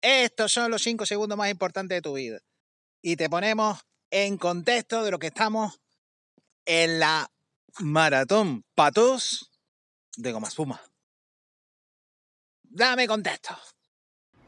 Estos 0.00 0.52
son 0.52 0.70
los 0.70 0.82
cinco 0.82 1.06
segundos 1.06 1.36
más 1.36 1.50
importantes 1.50 1.96
de 1.96 2.02
tu 2.02 2.14
vida. 2.14 2.40
Y 3.02 3.16
te 3.16 3.28
ponemos 3.28 3.78
en 4.10 4.38
contexto 4.38 5.02
de 5.02 5.10
lo 5.10 5.18
que 5.18 5.28
estamos 5.28 5.80
en 6.64 7.00
la 7.00 7.30
maratón 7.80 8.64
patos 8.74 9.50
de 10.16 10.32
Goma 10.32 10.48
Espuma. 10.48 10.80
Dame 12.62 13.06
contexto. 13.06 13.56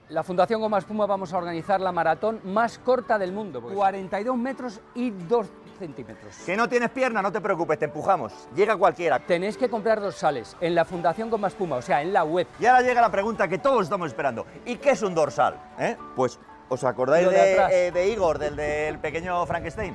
La 0.08 0.24
Fundación 0.24 0.60
Goma 0.60 0.78
Espuma 0.78 1.06
vamos 1.06 1.32
a 1.32 1.38
organizar 1.38 1.80
la 1.80 1.92
maratón 1.92 2.40
más 2.44 2.78
corta 2.78 3.18
del 3.18 3.32
mundo, 3.32 3.62
42 3.62 4.36
metros 4.36 4.80
y 4.94 5.10
2 5.10 5.46
centímetros. 5.80 6.36
Que 6.46 6.56
no 6.56 6.68
tienes 6.68 6.90
pierna, 6.90 7.20
no 7.20 7.32
te 7.32 7.40
preocupes, 7.40 7.78
te 7.78 7.86
empujamos. 7.86 8.32
Llega 8.54 8.76
cualquiera. 8.76 9.18
Tenéis 9.18 9.56
que 9.56 9.68
comprar 9.68 10.00
dorsales 10.00 10.56
en 10.60 10.76
la 10.76 10.84
Fundación 10.84 11.28
Goma 11.30 11.48
Espuma, 11.48 11.76
o 11.76 11.82
sea, 11.82 12.00
en 12.02 12.12
la 12.12 12.22
web. 12.22 12.46
Y 12.60 12.66
ahora 12.66 12.82
llega 12.82 13.00
la 13.00 13.10
pregunta 13.10 13.48
que 13.48 13.58
todos 13.58 13.82
estamos 13.82 14.06
esperando. 14.06 14.46
¿Y 14.64 14.76
qué 14.76 14.90
es 14.90 15.02
un 15.02 15.14
dorsal? 15.14 15.56
¿Eh? 15.78 15.96
Pues, 16.14 16.38
¿os 16.68 16.84
acordáis 16.84 17.26
de 17.28 17.32
de, 17.34 17.52
atrás. 17.52 17.72
eh, 17.72 17.90
de 17.92 18.08
Igor, 18.10 18.38
del, 18.38 18.54
del 18.54 18.98
pequeño 19.00 19.44
Frankenstein? 19.46 19.94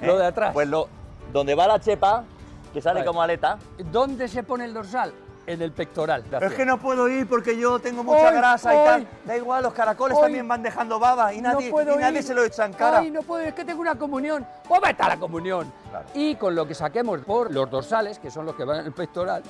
¿Eh? 0.00 0.06
Lo 0.06 0.16
de 0.16 0.26
atrás. 0.26 0.52
Pues 0.54 0.68
lo, 0.68 0.88
donde 1.32 1.54
va 1.54 1.66
la 1.66 1.78
chepa, 1.80 2.24
que 2.72 2.80
sale 2.80 3.00
Vale. 3.00 3.06
como 3.06 3.20
aleta. 3.22 3.58
¿Dónde 3.90 4.28
se 4.28 4.42
pone 4.42 4.64
el 4.64 4.72
dorsal? 4.72 5.12
En 5.46 5.62
el 5.62 5.72
pectoral. 5.72 6.24
Es 6.40 6.54
que 6.54 6.66
no 6.66 6.78
puedo 6.78 7.08
ir 7.08 7.28
porque 7.28 7.56
yo 7.56 7.78
tengo 7.78 8.02
mucha 8.02 8.30
grasa 8.30 8.74
y 8.74 8.84
tal. 8.84 9.08
Da 9.24 9.36
igual, 9.36 9.62
los 9.62 9.72
caracoles 9.72 10.18
también 10.20 10.46
van 10.46 10.62
dejando 10.62 10.98
baba 10.98 11.32
y 11.32 11.40
nadie, 11.40 11.70
no 11.70 11.94
y 11.94 11.98
nadie 11.98 12.18
ir. 12.18 12.24
se 12.24 12.34
lo 12.34 12.44
echa 12.44 12.64
en 12.64 12.72
cara. 12.72 12.98
Ay, 12.98 13.10
no 13.10 13.22
puedo, 13.22 13.42
es 13.42 13.54
que 13.54 13.64
tengo 13.64 13.80
una 13.80 13.96
comunión. 13.96 14.46
Pues 14.66 14.80
vete 14.80 15.02
a 15.02 15.08
la 15.08 15.16
comunión. 15.16 15.72
Claro. 15.90 16.06
Y 16.14 16.34
con 16.34 16.54
lo 16.54 16.66
que 16.66 16.74
saquemos 16.74 17.20
por 17.20 17.52
los 17.52 17.70
dorsales, 17.70 18.18
que 18.18 18.30
son 18.30 18.44
los 18.46 18.56
que 18.56 18.64
van 18.64 18.80
en 18.80 18.86
el 18.86 18.92
pectoral, 18.92 19.42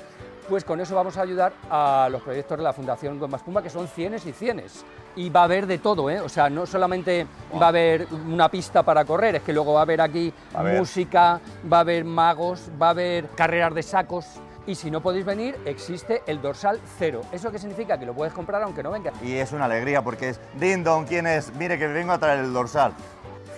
pues 0.48 0.64
con 0.64 0.80
eso 0.80 0.94
vamos 0.94 1.16
a 1.16 1.22
ayudar 1.22 1.52
a 1.70 2.08
los 2.10 2.22
proyectos 2.22 2.58
de 2.58 2.64
la 2.64 2.72
Fundación 2.72 3.18
Goma 3.18 3.36
Espuma, 3.36 3.62
que 3.62 3.70
son 3.70 3.88
cienes 3.88 4.24
y 4.26 4.32
cienes. 4.32 4.84
Y 5.16 5.30
va 5.30 5.40
a 5.40 5.44
haber 5.44 5.66
de 5.66 5.78
todo, 5.78 6.10
¿eh? 6.10 6.20
O 6.20 6.28
sea, 6.28 6.48
no 6.50 6.66
solamente 6.66 7.26
va 7.60 7.66
a 7.66 7.68
haber 7.70 8.06
una 8.12 8.48
pista 8.48 8.82
para 8.82 9.04
correr, 9.04 9.36
es 9.36 9.42
que 9.42 9.52
luego 9.52 9.72
va 9.72 9.80
a 9.80 9.82
haber 9.82 10.00
aquí 10.00 10.32
A 10.54 10.62
música, 10.62 11.40
va 11.70 11.78
a 11.78 11.80
haber 11.80 12.04
magos, 12.04 12.70
va 12.80 12.88
a 12.88 12.90
haber 12.90 13.28
carreras 13.30 13.74
de 13.74 13.82
sacos. 13.82 14.26
Y 14.66 14.74
si 14.74 14.90
no 14.90 15.00
podéis 15.00 15.24
venir, 15.24 15.56
existe 15.64 16.22
el 16.26 16.42
dorsal 16.42 16.80
cero. 16.98 17.20
¿Eso 17.30 17.52
qué 17.52 17.58
significa? 17.58 17.98
Que 17.98 18.06
lo 18.06 18.14
puedes 18.14 18.34
comprar 18.34 18.62
aunque 18.62 18.82
no 18.82 18.90
vengas. 18.90 19.14
Y 19.22 19.34
es 19.34 19.52
una 19.52 19.66
alegría 19.66 20.02
porque 20.02 20.30
es 20.30 20.40
Ding 20.58 20.82
Dong, 20.82 21.06
¿quién 21.06 21.26
es? 21.26 21.54
Mire 21.54 21.78
que 21.78 21.86
vengo 21.86 22.12
a 22.12 22.18
traer 22.18 22.40
el 22.40 22.52
dorsal. 22.52 22.92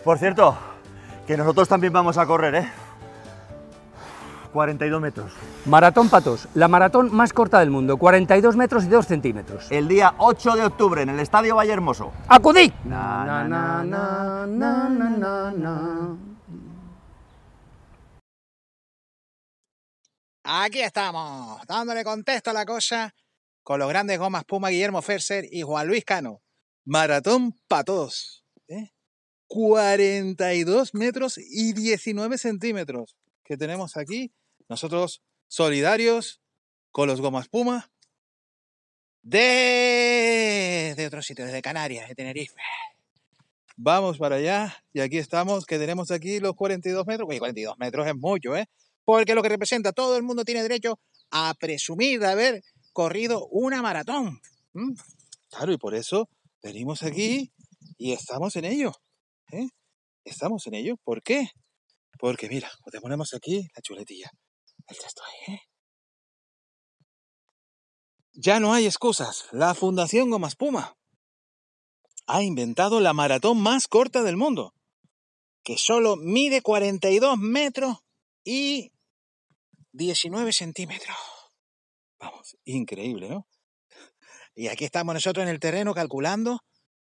Por 0.04 0.18
cierto, 0.18 0.56
que 1.26 1.36
nosotros 1.36 1.66
también 1.66 1.92
vamos 1.92 2.18
a 2.18 2.26
correr, 2.26 2.54
¿eh? 2.56 2.68
42 4.52 5.00
metros. 5.00 5.32
Maratón 5.66 6.08
Patos, 6.08 6.48
la 6.54 6.68
maratón 6.68 7.14
más 7.14 7.32
corta 7.32 7.60
del 7.60 7.70
mundo, 7.70 7.96
42 7.96 8.56
metros 8.56 8.84
y 8.84 8.88
2 8.88 9.06
centímetros. 9.06 9.70
El 9.70 9.88
día 9.88 10.14
8 10.18 10.56
de 10.56 10.64
octubre 10.64 11.02
en 11.02 11.10
el 11.10 11.20
Estadio 11.20 11.56
Valle 11.56 11.72
Hermoso. 11.72 12.12
¡Acudí! 12.28 12.72
Na, 12.84 13.24
na, 13.24 13.44
na, 13.44 13.84
na, 13.84 14.46
na, 14.46 14.88
na, 14.88 15.10
na, 15.10 15.52
na. 15.52 16.16
Aquí 20.50 20.80
estamos, 20.80 21.60
dándole 21.66 22.02
contexto 22.02 22.48
a 22.48 22.54
la 22.54 22.64
cosa 22.64 23.14
con 23.62 23.78
los 23.78 23.86
grandes 23.86 24.18
gomas 24.18 24.46
Puma 24.46 24.70
Guillermo 24.70 25.02
Ferser 25.02 25.44
y 25.52 25.60
Juan 25.60 25.86
Luis 25.86 26.06
Cano. 26.06 26.40
Maratón 26.86 27.52
patos. 27.68 28.46
¿eh? 28.66 28.90
42 29.46 30.94
metros 30.94 31.36
y 31.36 31.74
19 31.74 32.38
centímetros 32.38 33.14
que 33.44 33.58
tenemos 33.58 33.98
aquí. 33.98 34.32
Nosotros 34.70 35.20
solidarios 35.48 36.40
con 36.92 37.08
los 37.08 37.20
gomas 37.20 37.48
Puma 37.48 37.90
de, 39.20 41.04
otro 41.06 41.20
sitio, 41.20 41.44
desde 41.44 41.60
Canarias, 41.60 42.08
de 42.08 42.14
Tenerife. 42.14 42.54
Vamos 43.76 44.16
para 44.16 44.36
allá 44.36 44.82
y 44.94 45.00
aquí 45.00 45.18
estamos, 45.18 45.66
que 45.66 45.78
tenemos 45.78 46.10
aquí 46.10 46.40
los 46.40 46.54
42 46.54 47.06
metros. 47.06 47.28
Oye, 47.28 47.38
42 47.38 47.76
metros 47.76 48.06
es 48.06 48.16
mucho, 48.16 48.56
¿eh? 48.56 48.66
Porque 49.08 49.34
lo 49.34 49.42
que 49.42 49.48
representa, 49.48 49.94
todo 49.94 50.18
el 50.18 50.22
mundo 50.22 50.44
tiene 50.44 50.60
derecho 50.60 51.00
a 51.30 51.54
presumir 51.58 52.20
de 52.20 52.26
haber 52.26 52.62
corrido 52.92 53.48
una 53.50 53.80
maratón. 53.80 54.38
¿m? 54.74 54.94
Claro, 55.48 55.72
y 55.72 55.78
por 55.78 55.94
eso 55.94 56.28
venimos 56.62 57.02
aquí 57.02 57.50
y 57.96 58.12
estamos 58.12 58.54
en 58.56 58.66
ello. 58.66 58.92
¿eh? 59.50 59.66
Estamos 60.24 60.66
en 60.66 60.74
ello. 60.74 60.96
¿Por 61.02 61.22
qué? 61.22 61.48
Porque 62.18 62.50
mira, 62.50 62.70
te 62.92 63.00
ponemos 63.00 63.32
aquí 63.32 63.66
la 63.74 63.80
chuletilla. 63.80 64.30
El 64.86 64.98
texto 64.98 65.22
¿eh? 65.46 65.60
Ya 68.34 68.60
no 68.60 68.74
hay 68.74 68.84
excusas. 68.84 69.46
La 69.52 69.72
Fundación 69.72 70.28
Goma 70.28 70.48
Espuma 70.48 70.98
ha 72.26 72.42
inventado 72.42 73.00
la 73.00 73.14
maratón 73.14 73.58
más 73.62 73.88
corta 73.88 74.22
del 74.22 74.36
mundo, 74.36 74.74
que 75.64 75.78
solo 75.78 76.16
mide 76.16 76.60
42 76.60 77.38
metros 77.38 77.96
y 78.44 78.92
19 79.92 80.52
centímetros. 80.52 81.16
Vamos, 82.18 82.56
increíble, 82.64 83.28
¿no? 83.28 83.46
Y 84.54 84.68
aquí 84.68 84.84
estamos 84.84 85.14
nosotros 85.14 85.44
en 85.44 85.50
el 85.50 85.60
terreno 85.60 85.94
calculando 85.94 86.64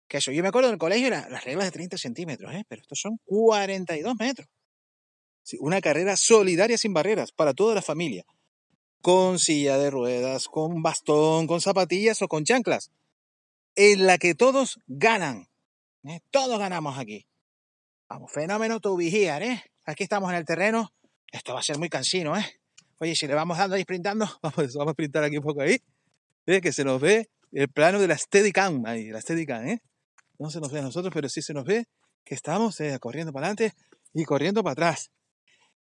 que 0.09 0.19
eso. 0.19 0.33
Yo 0.33 0.43
me 0.43 0.49
acuerdo 0.49 0.69
del 0.69 0.79
colegio, 0.79 1.07
era 1.07 1.29
las 1.29 1.45
reglas 1.45 1.67
de 1.67 1.73
30 1.73 1.99
centímetros, 1.99 2.55
¿eh? 2.55 2.65
pero 2.69 2.83
estos 2.83 3.01
son 3.01 3.19
42 3.25 4.15
metros. 4.19 4.49
Sí, 5.43 5.57
una 5.61 5.81
carrera 5.81 6.17
solidaria 6.17 6.79
sin 6.79 6.93
barreras 6.93 7.33
para 7.33 7.53
toda 7.55 7.75
la 7.75 7.83
familia. 7.83 8.25
Con 9.01 9.39
silla 9.39 9.77
de 9.77 9.91
ruedas, 9.91 10.49
con 10.49 10.83
bastón, 10.83 11.47
con 11.47 11.61
zapatillas 11.61 12.23
o 12.23 12.29
con 12.29 12.45
chanclas. 12.45 12.91
En 13.75 14.07
la 14.07 14.19
que 14.19 14.35
todos 14.35 14.79
ganan. 14.87 15.49
¿eh? 16.05 16.21
Todos 16.31 16.59
ganamos 16.59 16.99
aquí. 16.99 17.27
Vamos, 18.09 18.31
fenómeno 18.31 18.81
tu 18.81 18.97
vigía, 18.97 19.39
¿eh? 19.39 19.63
Aquí 19.85 20.05
estamos 20.05 20.31
en 20.31 20.37
el 20.37 20.45
terreno. 20.45 20.93
Esto 21.33 21.55
va 21.55 21.61
a 21.61 21.65
ser 21.65 21.79
muy 21.79 21.89
cansino, 21.89 22.37
¿eh? 22.37 22.62
Oye, 23.03 23.17
si 23.17 23.27
le 23.27 23.35
vamos 23.35 23.59
dando 23.59 23.77
y 23.77 23.83
sprintando, 23.83 24.29
vamos, 24.43 24.75
vamos 24.75 24.91
a 24.91 24.93
sprintar 24.93 25.25
aquí 25.25 25.37
un 25.37 25.43
poco 25.43 25.61
ahí. 25.61 25.77
¿eh? 26.47 26.61
Que 26.61 26.71
se 26.71 26.85
nos 26.85 27.01
ve 27.01 27.29
el 27.51 27.69
plano 27.69 27.99
de 27.99 28.07
la 28.07 28.17
Steadicam, 28.17 28.87
ahí, 28.87 29.11
la 29.11 29.21
Steadicam, 29.21 29.67
¿eh? 29.67 29.83
No 30.39 30.51
se 30.51 30.61
nos 30.61 30.71
ve 30.71 30.79
a 30.79 30.83
nosotros, 30.83 31.13
pero 31.13 31.29
sí 31.29 31.43
se 31.43 31.53
nos 31.53 31.65
ve 31.65 31.89
que 32.25 32.37
estamos 32.37 32.79
eh, 32.81 32.97
corriendo 33.01 33.33
para 33.33 33.49
adelante 33.49 33.77
y 34.15 34.23
corriendo 34.23 34.63
para 34.63 34.75
atrás. 34.75 35.11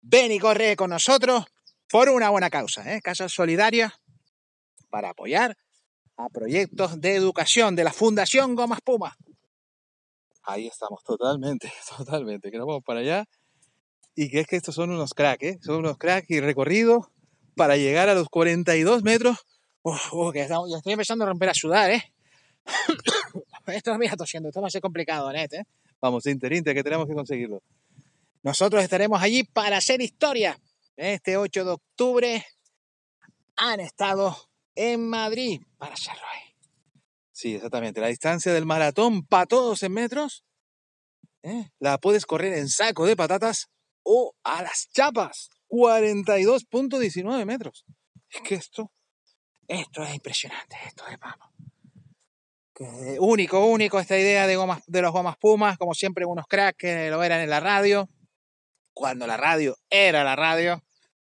Ven 0.00 0.32
y 0.32 0.38
corre 0.38 0.74
con 0.74 0.88
nosotros 0.88 1.44
por 1.90 2.08
una 2.08 2.30
buena 2.30 2.48
causa, 2.48 2.90
¿eh? 2.90 3.02
Causa 3.02 3.28
solidaria 3.28 3.92
para 4.88 5.10
apoyar 5.10 5.54
a 6.16 6.30
proyectos 6.30 6.98
de 6.98 7.14
educación 7.14 7.76
de 7.76 7.84
la 7.84 7.92
Fundación 7.92 8.54
Gomas 8.54 8.80
Puma. 8.80 9.14
Ahí 10.44 10.66
estamos, 10.66 11.04
totalmente, 11.04 11.70
totalmente. 11.98 12.50
Que 12.50 12.56
nos 12.56 12.66
vamos 12.66 12.82
para 12.82 13.00
allá. 13.00 13.26
Y 14.14 14.28
que 14.30 14.40
es 14.40 14.46
que 14.46 14.56
estos 14.56 14.74
son 14.74 14.90
unos 14.90 15.14
cracks, 15.14 15.42
¿eh? 15.42 15.58
Son 15.62 15.76
unos 15.76 15.96
cracks 15.98 16.30
y 16.30 16.40
recorrido 16.40 17.10
para 17.56 17.76
llegar 17.76 18.08
a 18.08 18.14
los 18.14 18.28
42 18.28 19.02
metros. 19.02 19.38
Uf, 19.82 20.12
uf, 20.12 20.32
que 20.32 20.42
estamos- 20.42 20.70
ya 20.70 20.76
estoy 20.76 20.92
empezando 20.92 21.24
a 21.24 21.28
romper 21.28 21.48
a 21.48 21.54
sudar, 21.54 21.90
¿eh? 21.90 22.12
Esto 23.66 23.96
me 23.98 24.04
está 24.06 24.16
tosiendo, 24.16 24.48
esto 24.48 24.60
va 24.60 24.66
a 24.68 24.70
ser 24.70 24.80
complicado, 24.80 25.32
net, 25.32 25.52
¿eh? 25.52 25.64
Vamos, 26.00 26.26
Inter, 26.26 26.52
Inter, 26.52 26.74
que 26.74 26.82
tenemos 26.82 27.06
que 27.06 27.14
conseguirlo. 27.14 27.62
Nosotros 28.42 28.82
estaremos 28.82 29.22
allí 29.22 29.44
para 29.44 29.76
hacer 29.76 30.00
historia. 30.00 30.58
Este 30.96 31.36
8 31.36 31.64
de 31.64 31.70
octubre 31.70 32.46
han 33.56 33.80
estado 33.80 34.36
en 34.74 35.08
Madrid 35.08 35.60
para 35.78 35.94
hacerlo 35.94 36.22
ahí. 36.32 36.54
Sí, 37.30 37.54
exactamente. 37.54 38.00
La 38.00 38.08
distancia 38.08 38.52
del 38.52 38.66
maratón 38.66 39.24
para 39.24 39.46
todos 39.46 39.82
en 39.84 39.92
metros 39.92 40.44
¿eh? 41.42 41.70
la 41.78 41.98
puedes 41.98 42.26
correr 42.26 42.52
en 42.54 42.68
saco 42.68 43.06
de 43.06 43.16
patatas 43.16 43.68
o 44.04 44.34
a 44.42 44.62
las 44.62 44.88
chapas. 44.92 45.50
42.19 45.68 47.46
metros. 47.46 47.86
Es 48.28 48.42
que 48.42 48.54
esto, 48.56 48.92
esto 49.66 50.02
es 50.02 50.14
impresionante. 50.14 50.76
Esto 50.86 51.04
es, 51.08 51.18
vamos. 51.18 51.48
Único, 53.20 53.64
único 53.66 54.00
esta 54.00 54.18
idea 54.18 54.46
de, 54.46 54.56
gomas, 54.56 54.82
de 54.86 55.02
los 55.02 55.12
gomas 55.12 55.36
pumas, 55.38 55.78
como 55.78 55.94
siempre 55.94 56.26
unos 56.26 56.46
cracks 56.46 56.78
que 56.78 57.10
lo 57.10 57.22
eran 57.22 57.40
en 57.40 57.48
la 57.48 57.60
radio, 57.60 58.08
cuando 58.92 59.26
la 59.26 59.36
radio 59.36 59.76
era 59.88 60.24
la 60.24 60.34
radio, 60.34 60.82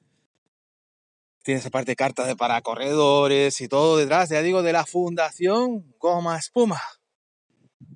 Tienes 1.45 1.63
aparte 1.63 1.95
cartas 1.95 2.25
de 2.25 2.35
para 2.35 2.59
corredores 2.61 3.61
y 3.61 3.67
todo 3.67 3.97
detrás, 3.97 4.29
ya 4.29 4.41
digo, 4.41 4.63
de 4.63 4.73
la 4.73 4.83
Fundación 4.83 5.93
Goma 5.99 6.39
Espuma. 6.39 6.81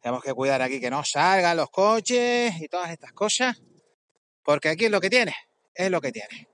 Tenemos 0.04 0.24
que 0.24 0.36
cuidar 0.36 0.62
aquí 0.62 0.80
que 0.80 0.92
no 0.92 1.04
salgan 1.04 1.58
los 1.58 1.72
coches 1.72 2.54
y 2.62 2.68
todas 2.68 2.92
estas 2.92 3.12
cosas. 3.12 3.60
Porque 4.44 4.70
aquí 4.70 4.86
es 4.86 4.92
lo 4.92 5.02
que 5.02 5.10
tiene. 5.10 5.34
Es 5.74 5.90
lo 5.90 6.00
que 6.00 6.12
tiene. 6.12 6.48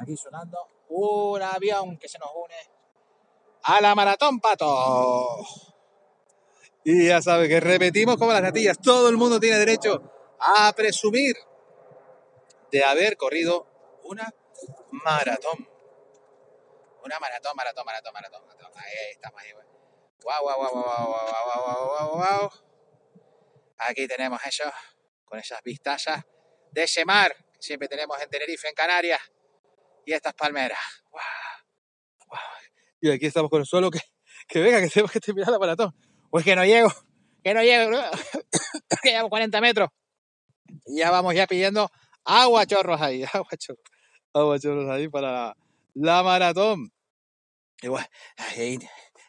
Aquí 0.00 0.16
sonando 0.16 0.58
un 0.88 1.40
avión 1.40 1.96
que 1.98 2.08
se 2.08 2.18
nos 2.18 2.30
une 2.34 2.56
a 3.62 3.80
la 3.80 3.94
Maratón 3.94 4.40
Pato. 4.40 5.38
Y 6.82 7.06
ya 7.06 7.22
sabe 7.22 7.48
que 7.48 7.60
repetimos 7.60 8.16
como 8.16 8.32
las 8.32 8.42
natillas. 8.42 8.80
Todo 8.82 9.08
el 9.08 9.16
mundo 9.16 9.38
tiene 9.38 9.56
derecho 9.56 10.02
a 10.40 10.72
presumir 10.72 11.36
de 12.72 12.82
haber 12.82 13.16
corrido 13.16 13.68
una 14.02 14.34
maratón. 14.90 15.73
Una 17.04 17.20
maratón, 17.20 17.52
maratón, 17.54 17.84
maratón, 17.84 18.14
maratón. 18.14 18.42
Ahí, 18.76 19.12
estamos 19.12 19.40
ahí. 19.42 19.52
Guau, 20.22 20.42
guau, 20.42 20.56
guau, 20.56 20.72
guau, 20.72 21.06
guau, 21.06 21.62
guau, 21.64 21.86
guau, 21.86 22.16
guau. 22.16 22.50
Aquí 23.76 24.08
tenemos 24.08 24.40
eso, 24.46 24.64
con 25.26 25.38
esas 25.38 25.62
vistazas 25.62 26.24
de 26.72 26.84
ese 26.84 27.04
mar 27.04 27.34
que 27.52 27.60
siempre 27.60 27.88
tenemos 27.88 28.18
en 28.22 28.30
Tenerife, 28.30 28.68
en 28.68 28.74
Canarias, 28.74 29.20
y 30.06 30.14
estas 30.14 30.32
palmeras. 30.32 30.78
Guau, 31.10 31.22
guau. 32.26 32.40
Y 33.02 33.10
aquí 33.10 33.26
estamos 33.26 33.50
con 33.50 33.60
el 33.60 33.66
suelo 33.66 33.90
que, 33.90 34.00
que 34.48 34.60
venga, 34.60 34.80
que 34.80 34.88
tenemos 34.88 35.12
que 35.12 35.20
terminar 35.20 35.50
la 35.50 35.58
maratón. 35.58 35.94
Pues 36.30 36.42
que 36.42 36.56
no 36.56 36.64
llego, 36.64 36.90
que 37.42 37.52
no 37.52 37.62
llego, 37.62 38.00
que 39.02 39.10
llevo 39.10 39.28
40 39.28 39.60
metros. 39.60 39.90
Y 40.86 41.00
ya 41.00 41.10
vamos 41.10 41.34
ya 41.34 41.46
pidiendo 41.46 41.90
agua 42.24 42.64
chorros 42.64 42.98
ahí, 43.02 43.24
agua 43.30 43.50
chorros, 43.58 43.84
agua 44.32 44.58
chorros 44.58 44.88
ahí 44.88 45.08
para 45.08 45.54
la 45.92 46.22
maratón. 46.22 46.93
Igual, 47.84 48.06
ahí, 48.38 48.78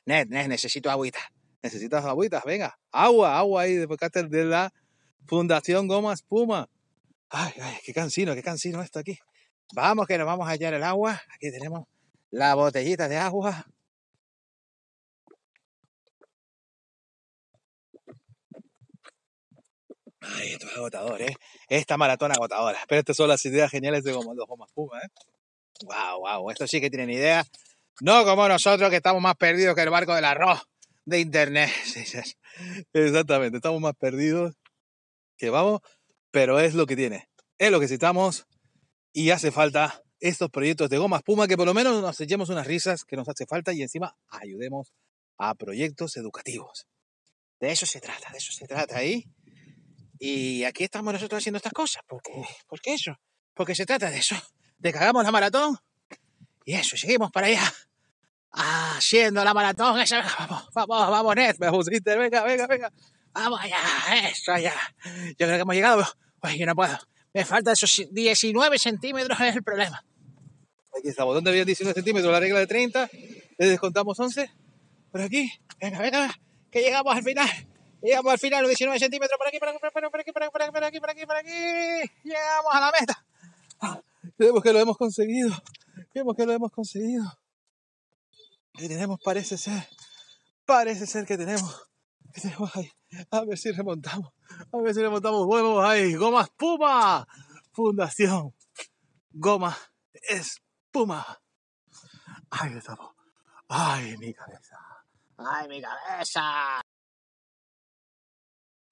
Ned, 0.05 0.27
Ned, 0.29 0.47
necesito 0.47 0.89
agüita. 0.89 1.19
Necesitas 1.61 2.05
agüitas, 2.05 2.41
venga, 2.45 2.79
agua, 2.89 3.37
agua 3.37 3.63
ahí 3.63 3.73
de, 3.75 4.45
la 4.45 4.71
Fundación 5.27 5.89
Goma 5.89 6.13
Espuma. 6.13 6.69
Ay, 7.27 7.51
ay, 7.61 7.77
qué 7.83 7.93
cansino, 7.93 8.33
qué 8.33 8.41
cansino 8.41 8.81
esto 8.81 8.99
aquí. 8.99 9.19
Vamos 9.73 10.07
que 10.07 10.17
nos 10.17 10.25
vamos 10.25 10.47
a 10.47 10.51
hallar 10.51 10.73
el 10.73 10.83
agua. 10.83 11.21
Aquí 11.35 11.51
tenemos 11.51 11.85
la 12.31 12.55
botellita 12.55 13.09
de 13.09 13.17
agua. 13.17 13.65
Ay, 20.21 20.53
esto 20.53 20.67
es 20.67 20.77
agotador, 20.77 21.21
¿eh? 21.21 21.35
Esta 21.67 21.97
maratón 21.97 22.31
agotadora. 22.31 22.79
Pero 22.87 22.99
estas 22.99 23.17
son 23.17 23.27
las 23.27 23.43
ideas 23.45 23.69
geniales 23.69 24.05
de 24.05 24.13
como 24.13 24.33
los 24.33 24.47
Gomas 24.47 24.71
Puma, 24.71 25.01
¿eh? 25.01 25.09
Wow, 25.83 26.21
wow, 26.21 26.51
esto 26.51 26.65
sí 26.67 26.79
que 26.79 26.89
tienen 26.89 27.09
idea. 27.09 27.45
No 28.01 28.25
como 28.25 28.47
nosotros 28.47 28.89
que 28.89 28.97
estamos 28.97 29.21
más 29.21 29.35
perdidos 29.35 29.75
que 29.75 29.81
el 29.81 29.89
barco 29.89 30.13
del 30.13 30.25
arroz 30.25 30.61
de 31.05 31.19
internet. 31.19 31.69
Exactamente, 32.93 33.57
estamos 33.57 33.81
más 33.81 33.95
perdidos 33.95 34.55
que 35.37 35.49
vamos, 35.49 35.81
pero 36.31 36.59
es 36.59 36.73
lo 36.73 36.85
que 36.85 36.95
tiene. 36.95 37.29
Es 37.57 37.71
lo 37.71 37.79
que 37.79 37.85
necesitamos 37.85 38.47
y 39.13 39.29
hace 39.29 39.51
falta 39.51 40.03
estos 40.19 40.49
proyectos 40.49 40.89
de 40.89 40.97
goma 40.97 41.17
espuma 41.17 41.47
que 41.47 41.57
por 41.57 41.65
lo 41.65 41.73
menos 41.73 42.01
nos 42.01 42.19
echemos 42.19 42.49
unas 42.49 42.67
risas 42.67 43.05
que 43.05 43.15
nos 43.15 43.29
hace 43.29 43.45
falta 43.45 43.73
y 43.73 43.81
encima 43.81 44.17
ayudemos 44.27 44.93
a 45.37 45.55
proyectos 45.55 46.17
educativos. 46.17 46.87
De 47.59 47.71
eso 47.71 47.85
se 47.85 48.01
trata, 48.01 48.31
de 48.31 48.37
eso 48.37 48.51
se 48.51 48.67
trata 48.67 48.97
ahí. 48.97 49.25
Y 50.19 50.63
aquí 50.63 50.83
estamos 50.83 51.13
nosotros 51.13 51.39
haciendo 51.41 51.57
estas 51.57 51.73
cosas. 51.73 52.03
¿Por 52.07 52.21
qué? 52.21 52.31
¿Por 52.67 52.81
qué 52.81 52.93
eso? 52.93 53.15
Porque 53.53 53.75
se 53.75 53.85
trata 53.85 54.09
de 54.09 54.17
eso. 54.17 54.35
De 54.77 54.91
que 54.91 54.99
hagamos 54.99 55.23
la 55.23 55.31
maratón. 55.31 55.77
Y 56.65 56.73
eso, 56.73 56.97
seguimos 56.97 57.31
para 57.31 57.47
allá. 57.47 57.71
Haciendo 58.51 59.43
la 59.43 59.53
maratón. 59.53 59.99
Esa, 59.99 60.21
vamos, 60.39 60.67
vamos, 60.73 61.09
vamos, 61.11 61.35
Ned. 61.35 61.55
Me 61.59 61.69
pusiste, 61.69 62.17
venga, 62.17 62.43
venga, 62.43 62.67
venga. 62.67 62.91
Vamos 63.33 63.59
allá, 63.61 63.77
eso 64.29 64.51
allá. 64.51 64.73
Yo 65.05 65.45
creo 65.45 65.55
que 65.55 65.61
hemos 65.61 65.75
llegado. 65.75 66.05
Oye, 66.41 66.57
yo 66.57 66.65
no 66.65 66.75
puedo. 66.75 66.97
Me 67.33 67.45
faltan 67.45 67.73
esos 67.73 68.07
19 68.11 68.79
centímetros, 68.79 69.39
es 69.41 69.55
el 69.55 69.63
problema. 69.63 70.03
Aquí 70.97 71.09
estamos. 71.09 71.35
¿Dónde 71.35 71.49
había 71.49 71.65
19 71.65 71.93
centímetros? 71.93 72.31
La 72.31 72.39
regla 72.39 72.59
de 72.59 72.67
30. 72.67 73.09
Le 73.57 73.67
descontamos 73.67 74.19
11. 74.19 74.49
Por 75.11 75.21
aquí. 75.21 75.51
Venga, 75.79 75.99
venga, 75.99 76.33
que 76.71 76.81
llegamos 76.81 77.15
al 77.15 77.23
final. 77.23 77.49
Llegamos 78.01 78.31
al 78.31 78.39
final, 78.39 78.61
los 78.61 78.69
19 78.69 78.99
centímetros. 78.99 79.37
Por 79.37 79.47
aquí, 79.47 79.59
por 79.59 79.69
aquí, 79.69 79.79
por 79.79 79.87
aquí, 79.87 80.09
por 80.09 80.21
aquí, 80.21 80.31
por 80.31 80.63
aquí, 80.63 80.71
por 80.71 80.83
aquí, 80.83 80.99
por 80.99 81.09
aquí, 81.09 81.25
por 81.25 81.35
aquí. 81.35 82.11
Llegamos 82.23 82.73
a 82.73 82.79
la 82.79 82.91
meta. 82.99 83.25
Ah, 83.81 84.01
creemos 84.37 84.63
que 84.63 84.71
lo 84.71 84.79
hemos 84.79 84.97
conseguido. 84.97 85.51
Creemos 86.15 86.37
que 86.37 86.45
lo 86.45 86.53
hemos 86.53 86.71
conseguido. 86.71 87.25
Que 88.71 88.87
tenemos, 88.87 89.19
parece 89.21 89.57
ser, 89.57 89.85
parece 90.65 91.05
ser 91.07 91.25
que 91.25 91.37
tenemos, 91.37 91.89
que 92.33 92.39
tenemos 92.39 92.73
ahí. 92.73 92.89
A 93.31 93.43
ver 93.43 93.57
si 93.57 93.73
remontamos. 93.73 94.31
A 94.71 94.77
ver 94.77 94.93
si 94.93 95.01
remontamos 95.01 95.45
huevos 95.45 95.83
ahí. 95.83 96.15
Goma 96.15 96.43
espuma. 96.43 97.27
Fundación. 97.73 98.55
Goma 99.33 99.77
espuma. 100.13 101.41
Ahí 102.49 102.77
estamos. 102.77 103.13
Ay, 103.67 104.15
mi 104.17 104.33
cabeza. 104.33 104.77
Ay, 105.35 105.67
mi 105.67 105.81
cabeza. 105.81 106.79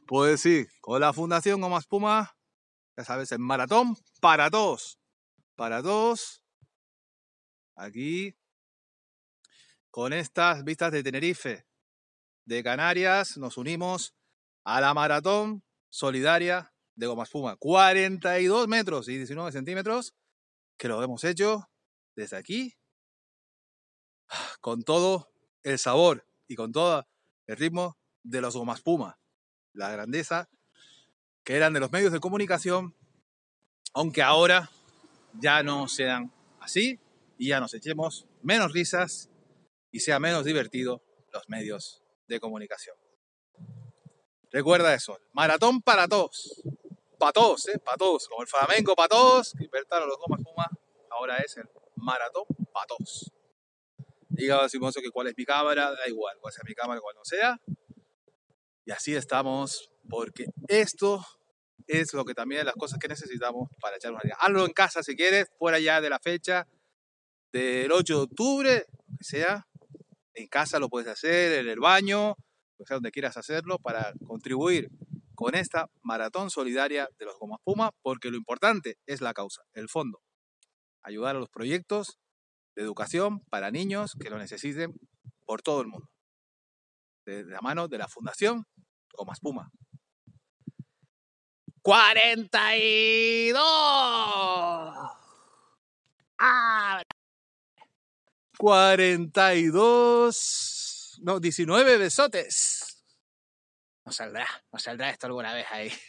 Pues 0.05 0.41
sí, 0.41 0.67
con 0.81 0.99
la 0.99 1.13
Fundación 1.13 1.61
Goma 1.61 1.77
Espuma, 1.77 2.35
ya 2.97 3.05
sabes, 3.05 3.31
el 3.31 3.39
maratón 3.39 3.95
para 4.19 4.51
todos. 4.51 4.99
Para 5.55 5.81
todos. 5.81 6.42
Aquí. 7.75 8.35
Con 9.89 10.13
estas 10.13 10.63
vistas 10.63 10.91
de 10.91 11.03
Tenerife, 11.03 11.65
de 12.45 12.63
Canarias, 12.63 13.37
nos 13.37 13.57
unimos 13.57 14.15
a 14.63 14.81
la 14.81 14.93
maratón 14.93 15.63
solidaria 15.89 16.73
de 16.95 17.07
Goma 17.07 17.23
Espuma. 17.23 17.55
42 17.57 18.67
metros 18.67 19.07
y 19.07 19.17
19 19.17 19.51
centímetros, 19.51 20.15
que 20.77 20.87
lo 20.87 21.01
hemos 21.03 21.23
hecho 21.23 21.69
desde 22.15 22.37
aquí, 22.37 22.75
con 24.61 24.83
todo 24.83 25.31
el 25.63 25.77
sabor 25.77 26.27
y 26.47 26.55
con 26.55 26.71
todo 26.71 27.07
el 27.45 27.57
ritmo 27.57 27.97
de 28.23 28.41
los 28.41 28.55
Goma 28.55 28.73
Espuma 28.73 29.19
la 29.73 29.89
grandeza, 29.89 30.49
que 31.43 31.55
eran 31.55 31.73
de 31.73 31.79
los 31.79 31.91
medios 31.91 32.11
de 32.11 32.19
comunicación, 32.19 32.95
aunque 33.93 34.21
ahora 34.21 34.69
ya 35.39 35.63
no 35.63 35.87
sean 35.87 36.31
así 36.59 36.99
y 37.37 37.49
ya 37.49 37.59
nos 37.59 37.73
echemos 37.73 38.27
menos 38.41 38.73
risas 38.73 39.29
y 39.91 39.99
sea 39.99 40.19
menos 40.19 40.45
divertido 40.45 41.03
los 41.31 41.47
medios 41.49 42.03
de 42.27 42.39
comunicación. 42.39 42.95
Recuerda 44.51 44.93
eso, 44.93 45.19
maratón 45.31 45.81
para 45.81 46.07
todos, 46.07 46.61
para 47.17 47.33
todos, 47.33 47.67
¿eh? 47.69 47.79
para 47.79 47.97
todos, 47.97 48.27
como 48.27 48.43
el 48.43 48.47
flamenco 48.47 48.95
para 48.95 49.09
todos, 49.09 49.53
que 49.57 49.65
inventaron 49.65 50.07
los 50.07 50.17
gomas 50.17 50.41
Puma, 50.43 50.69
ahora 51.09 51.37
es 51.37 51.57
el 51.57 51.67
maratón 51.95 52.45
para 52.71 52.85
todos. 52.85 53.31
Diga 54.29 54.67
Simoso 54.69 55.01
que 55.01 55.09
cuál 55.09 55.27
es 55.27 55.33
mi 55.37 55.45
cámara, 55.45 55.91
da 55.91 56.07
igual, 56.07 56.37
cuál 56.39 56.53
sea 56.53 56.63
mi 56.67 56.75
cámara, 56.75 57.01
cuál 57.01 57.15
no 57.15 57.25
sea, 57.25 57.59
y 58.85 58.91
así 58.91 59.15
estamos, 59.15 59.91
porque 60.09 60.45
esto 60.67 61.25
es 61.87 62.13
lo 62.13 62.25
que 62.25 62.33
también 62.33 62.65
las 62.65 62.75
cosas 62.75 62.99
que 62.99 63.07
necesitamos 63.07 63.69
para 63.79 63.97
echar 63.97 64.11
una 64.11 64.21
día. 64.23 64.35
Hazlo 64.39 64.65
en 64.65 64.73
casa 64.73 65.03
si 65.03 65.15
quieres, 65.15 65.47
fuera 65.57 65.79
ya 65.79 66.01
de 66.01 66.09
la 66.09 66.19
fecha 66.19 66.67
del 67.53 67.91
8 67.91 68.17
de 68.17 68.21
octubre, 68.23 68.85
que 69.17 69.23
sea. 69.23 69.67
En 70.33 70.47
casa 70.47 70.79
lo 70.79 70.89
puedes 70.89 71.07
hacer, 71.07 71.59
en 71.59 71.69
el 71.69 71.79
baño, 71.79 72.31
o 72.31 72.85
sea, 72.85 72.95
donde 72.95 73.11
quieras 73.11 73.37
hacerlo, 73.37 73.77
para 73.77 74.13
contribuir 74.25 74.89
con 75.35 75.53
esta 75.53 75.87
maratón 76.01 76.49
solidaria 76.49 77.07
de 77.19 77.25
los 77.25 77.37
Gomas 77.37 77.59
Puma, 77.63 77.91
porque 78.01 78.31
lo 78.31 78.37
importante 78.37 78.97
es 79.05 79.21
la 79.21 79.33
causa, 79.33 79.61
el 79.73 79.89
fondo. 79.89 80.21
Ayudar 81.03 81.35
a 81.35 81.39
los 81.39 81.49
proyectos 81.49 82.17
de 82.75 82.81
educación 82.81 83.41
para 83.51 83.69
niños 83.69 84.13
que 84.19 84.31
lo 84.31 84.39
necesiten 84.39 84.93
por 85.45 85.61
todo 85.61 85.81
el 85.81 85.87
mundo. 85.87 86.09
De 87.25 87.45
la 87.45 87.61
mano 87.61 87.87
de 87.87 87.99
la 87.99 88.07
Fundación 88.07 88.65
Goma 89.15 89.33
Espuma. 89.33 89.71
42. 91.83 93.63
Ah. 96.39 97.03
42. 98.57 101.19
No, 101.23 101.39
19 101.39 101.97
besotes. 101.97 103.03
No 104.05 104.11
saldrá, 104.11 104.45
no 104.71 104.77
saldrá 104.79 105.09
esto 105.09 105.25
alguna 105.27 105.53
vez 105.53 105.65
ahí. 105.71 105.91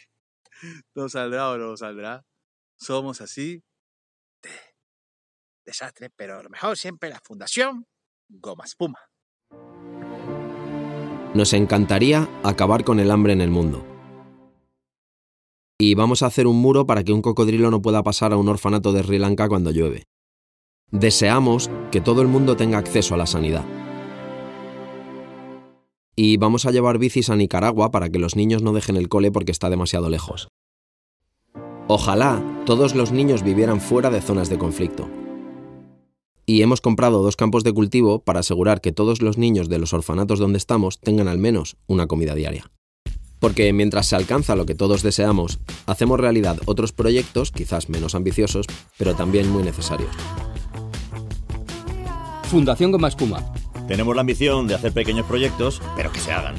No 0.95 1.09
saldrá 1.09 1.51
o 1.51 1.57
no 1.57 1.75
saldrá. 1.75 2.23
Somos 2.77 3.19
así 3.19 3.61
de 4.41 4.49
desastre, 5.65 6.09
pero 6.09 6.41
lo 6.41 6.49
mejor 6.49 6.77
siempre 6.77 7.09
la 7.09 7.19
Fundación 7.19 7.85
Goma 8.29 8.63
Espuma. 8.63 8.97
Nos 11.33 11.51
encantaría 11.51 12.29
acabar 12.43 12.85
con 12.85 13.01
el 13.01 13.11
hambre 13.11 13.33
en 13.33 13.41
el 13.41 13.49
mundo 13.49 13.85
Y 15.77 15.93
vamos 15.93 16.23
a 16.23 16.27
hacer 16.27 16.47
un 16.47 16.61
muro 16.61 16.87
para 16.87 17.03
que 17.03 17.11
un 17.11 17.21
cocodrilo 17.21 17.69
no 17.69 17.81
pueda 17.81 18.01
pasar 18.01 18.31
a 18.31 18.37
un 18.37 18.47
orfanato 18.47 18.93
de 18.93 19.03
Sri 19.03 19.19
Lanka 19.19 19.49
cuando 19.49 19.71
llueve. 19.71 20.07
Deseamos 20.91 21.69
que 21.91 21.99
todo 21.99 22.21
el 22.21 22.27
mundo 22.27 22.55
tenga 22.55 22.77
acceso 22.77 23.15
a 23.15 23.17
la 23.17 23.25
sanidad. 23.25 23.65
Y 26.15 26.37
vamos 26.37 26.65
a 26.65 26.71
llevar 26.71 26.99
bicis 26.99 27.29
a 27.29 27.35
Nicaragua 27.35 27.91
para 27.91 28.09
que 28.09 28.19
los 28.19 28.35
niños 28.35 28.61
no 28.61 28.71
dejen 28.71 28.95
el 28.95 29.09
cole 29.09 29.31
porque 29.31 29.51
está 29.51 29.69
demasiado 29.69 30.09
lejos. 30.09 30.47
Ojalá 31.87 32.41
todos 32.65 32.95
los 32.95 33.11
niños 33.11 33.43
vivieran 33.43 33.81
fuera 33.81 34.09
de 34.09 34.21
zonas 34.21 34.49
de 34.49 34.57
conflicto. 34.57 35.09
Y 36.45 36.61
hemos 36.61 36.79
comprado 36.79 37.23
dos 37.23 37.35
campos 37.35 37.63
de 37.63 37.73
cultivo 37.73 38.19
para 38.19 38.39
asegurar 38.41 38.79
que 38.79 38.91
todos 38.91 39.21
los 39.21 39.37
niños 39.37 39.67
de 39.67 39.79
los 39.79 39.93
orfanatos 39.93 40.39
donde 40.39 40.57
estamos 40.57 40.99
tengan 40.99 41.27
al 41.27 41.39
menos 41.39 41.75
una 41.87 42.07
comida 42.07 42.35
diaria. 42.35 42.71
Porque 43.39 43.73
mientras 43.73 44.07
se 44.07 44.15
alcanza 44.15 44.55
lo 44.55 44.65
que 44.65 44.75
todos 44.75 45.03
deseamos, 45.03 45.59
hacemos 45.87 46.19
realidad 46.19 46.57
otros 46.65 46.91
proyectos, 46.91 47.51
quizás 47.51 47.89
menos 47.89 48.15
ambiciosos, 48.15 48.67
pero 48.97 49.15
también 49.15 49.51
muy 49.51 49.63
necesarios. 49.63 50.15
Fundación 52.55 52.93
Goma 52.93 53.09
Espuma. 53.09 53.43
Tenemos 53.85 54.15
la 54.15 54.21
ambición 54.21 54.65
de 54.65 54.75
hacer 54.75 54.93
pequeños 54.93 55.25
proyectos, 55.25 55.81
pero 55.97 56.09
que 56.09 56.21
se 56.21 56.31
hagan. 56.31 56.55